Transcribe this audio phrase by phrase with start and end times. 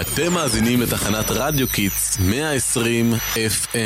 [0.00, 3.76] אתם מאזינים לתחנת רדיו Kids 120 FM.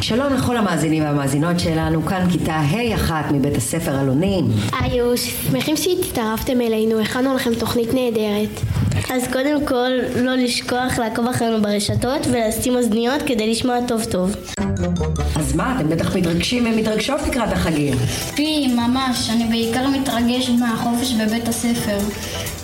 [0.00, 4.44] שלום לכל המאזינים והמאזינות שלנו, כאן כיתה ה' אחת מבית הספר אלונים.
[4.80, 8.60] היוש, שמחים שהצטרפתם אלינו, הכנו לכם תוכנית נהדרת.
[9.10, 14.36] אז קודם כל, לא לשכוח לעקוב אחרינו ברשתות ולשים אוזניות כדי לשמוע טוב טוב.
[15.36, 17.94] אז מה, אתם בטח מתרגשים ומתרגשות לקראת החגים.
[18.34, 21.98] פי, ממש, אני בעיקר מתרגש מהחופש בבית הספר.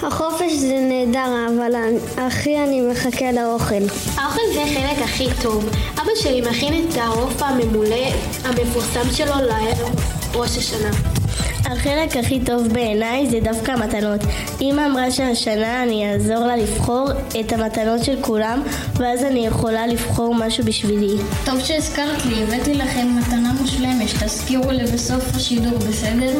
[0.03, 1.73] החופש זה נהדר, אבל
[2.17, 3.83] הכי אני מחכה לאוכל.
[4.17, 5.69] האוכל זה החלק הכי טוב.
[5.95, 8.07] אבא שלי מכין את העוף הממולא
[8.45, 11.18] המפורסם שלו לראש השנה.
[11.65, 14.21] החלק הכי טוב בעיניי זה דווקא המתנות.
[14.61, 17.09] אמא אמרה שהשנה אני אעזור לה לבחור
[17.41, 18.63] את המתנות של כולם,
[18.95, 21.15] ואז אני יכולה לבחור משהו בשבילי.
[21.45, 26.39] טוב שהזכרת לי, הבאתי לכם מתנה מושלמת, תזכירו לי בסוף השידור, בסדר?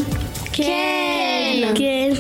[0.67, 1.73] כן!
[1.75, 2.11] כן.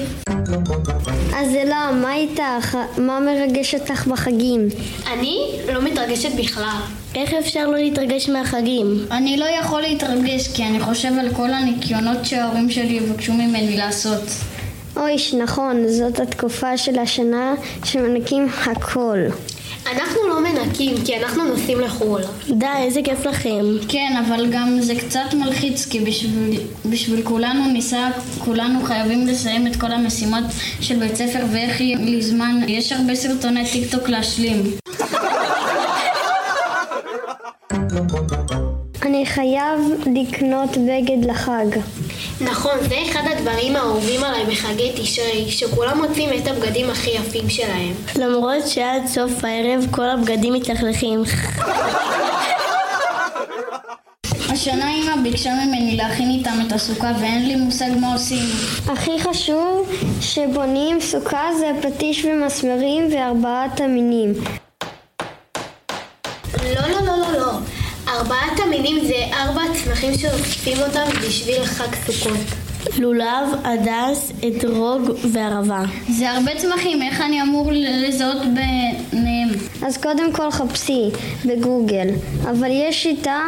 [1.36, 2.78] אז אלה, מה איתך?
[2.98, 4.68] מה מרגש אותך בחגים?
[5.12, 6.78] אני לא מתרגשת בכלל.
[7.14, 9.06] איך אפשר לא להתרגש מהחגים?
[9.10, 14.22] אני לא יכול להתרגש כי אני חושב על כל הניקיונות שההורים שלי יבקשו ממני לעשות.
[14.96, 19.18] אויש, נכון, זאת התקופה של השנה שמנקים הכל.
[19.92, 20.27] אנחנו
[20.58, 22.22] מנקים כי אנחנו נוסעים לחו"ל.
[22.50, 23.64] די, איזה כיף לכם.
[23.88, 29.76] כן, אבל גם זה קצת מלחיץ כי בשביל, בשביל כולנו ניסע, כולנו חייבים לסיים את
[29.76, 30.44] כל המשימות
[30.80, 34.62] של בית ספר ואיך יהיה לי זמן, יש הרבה סרטוני טיק טוק להשלים.
[39.02, 41.80] אני חייב לקנות בגד לחג.
[42.40, 47.94] נכון, זה אחד הדברים האהובים עליי בחגי תשרי, שכולם מוצאים את הבגדים הכי יפים שלהם.
[48.16, 51.22] למרות שעד סוף הערב כל הבגדים מתלכלכים.
[54.52, 58.44] השנה אמא ביקשה ממני להכין איתם את הסוכה ואין לי מושג מה עושים.
[58.86, 64.34] הכי חשוב שבונים סוכה זה פטיש ומסמרים וארבעת המינים.
[66.64, 67.07] לא, לא, לא, לא, לא.
[68.18, 72.38] ארבעת המינים זה ארבע צמחים שאוספים אותם בשביל חג סוכות.
[72.98, 75.82] לולב, הדס, אתרוג וערבה.
[76.08, 79.48] זה הרבה צמחים, איך אני אמור לזהות ביניהם?
[79.82, 81.10] אז קודם כל חפשי
[81.44, 82.08] בגוגל,
[82.42, 83.40] אבל יש שיטה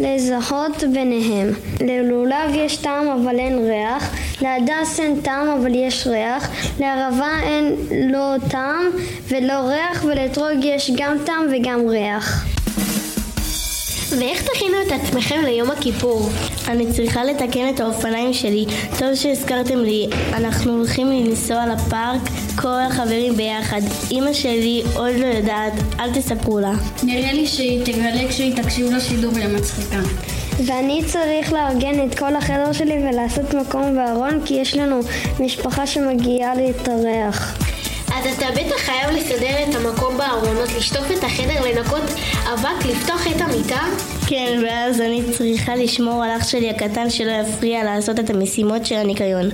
[0.00, 1.52] לזהות ביניהם.
[1.80, 6.48] ללולב יש טעם אבל אין ריח, להדס אין טעם אבל יש ריח,
[6.80, 7.76] לערבה אין
[8.10, 8.84] לא טעם
[9.28, 12.55] ולא ריח, ולאתרוג יש גם טעם וגם ריח.
[14.10, 16.28] ואיך תכינו את עצמכם ליום הכיפור?
[16.68, 18.66] אני צריכה לתקן את האופניים שלי.
[18.98, 22.20] טוב שהזכרתם לי, אנחנו הולכים לנסוע לפארק,
[22.56, 23.80] כל החברים ביחד.
[24.10, 26.72] אמא שלי עוד לא יודעת, אל תספרו לה.
[27.02, 29.98] נראה לי שהיא תגלה כשהיא תקשיב לשידור למצחיקה.
[30.66, 35.00] ואני צריך לארגן את כל החדר שלי ולעשות מקום בארון כי יש לנו
[35.40, 37.58] משפחה שמגיעה להתארח.
[38.14, 42.02] אז אתה בטח חייב לסדר את המקום בארונות, לשטוף את החדר, לנקות
[42.54, 43.80] אבק, לפתוח את המיטה?
[44.26, 48.94] כן, ואז אני צריכה לשמור על אח שלי הקטן שלא יפריע לעשות את המשימות של
[48.94, 49.48] הניקיון.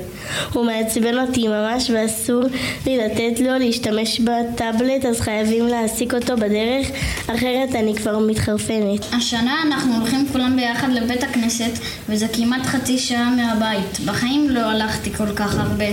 [0.53, 2.43] הוא מעצבן אותי ממש ואסור
[2.87, 6.87] לי לתת לו להשתמש בטאבלט, אז חייבים להעסיק אותו בדרך,
[7.27, 9.01] אחרת אני כבר מתחרפנת.
[9.13, 11.79] השנה אנחנו הולכים כולם ביחד לבית הכנסת,
[12.09, 14.01] וזה כמעט חצי שעה מהבית.
[14.05, 15.87] בחיים לא הלכתי כל כך הרבה.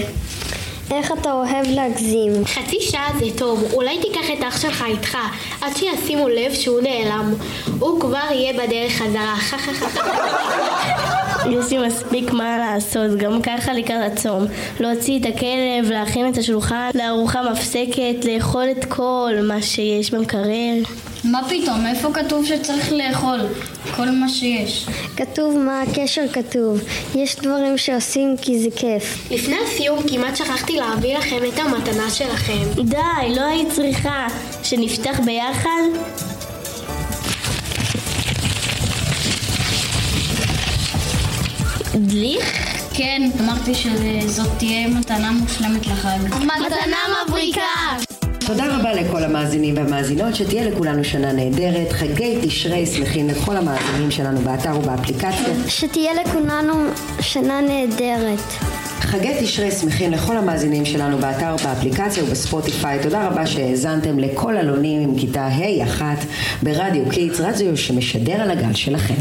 [0.92, 2.46] איך אתה אוהב להגזים?
[2.46, 5.18] חצי שעה זה טוב, אולי תיקח את אח שלך איתך,
[5.62, 7.34] עד שישימו לב שהוא נעלם.
[7.80, 9.36] הוא כבר יהיה בדרך חזרה.
[11.52, 14.46] יש לי מספיק מה לעשות, גם ככה לקראת הצום.
[14.80, 20.74] להוציא את הכלב, להכין את השולחן, לארוחה מפסקת, לאכול את כל מה שיש במקרר.
[21.32, 21.86] מה פתאום?
[21.86, 23.40] איפה כתוב שצריך לאכול?
[23.96, 24.88] כל מה שיש.
[25.18, 26.82] כתוב מה הקשר כתוב.
[27.16, 29.32] יש דברים שעושים כי זה כיף.
[29.32, 32.84] לפני הסיום כמעט שכחתי להביא לכם את המתנה שלכם.
[32.84, 34.28] די, לא היית צריכה.
[34.64, 35.70] שנפתח ביחד?
[41.96, 42.70] דליך?
[42.94, 46.20] כן, אמרתי שזאת תהיה מתנה מושלמת לחג.
[46.66, 48.09] מתנה מבריקה!
[48.50, 54.40] תודה רבה לכל המאזינים והמאזינות, שתהיה לכולנו שנה נהדרת, חגי תשרי שמחים לכל המאזינים שלנו
[54.40, 55.54] באתר ובאפליקציה.
[55.68, 56.74] שתהיה לכולנו
[57.22, 58.40] שנה נהדרת.
[59.02, 63.00] חגי תשרי שמחים לכל המאזינים שלנו באתר, באפליקציה ובספוטיפיי.
[63.04, 66.26] תודה רבה שהאזנתם לקול אלונים עם כיתה ה' אחת
[66.64, 69.14] ברדיו Kids, רדיו שמשדר על הגל שלכם.